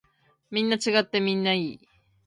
[0.49, 1.79] みんな違ってみんないい。